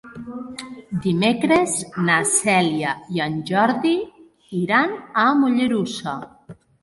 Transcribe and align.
Dimecres 1.01 1.75
na 2.07 2.15
Cèlia 2.29 2.95
i 3.17 3.21
en 3.27 3.37
Jordi 3.51 3.93
iran 4.63 4.97
a 5.25 5.29
Mollerussa. 5.43 6.17